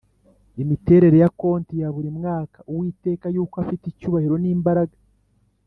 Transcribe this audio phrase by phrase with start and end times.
[0.63, 4.95] imiterere ya konti ya buri mwaka Uwiteka yuko afite icyubahiro n imbaraga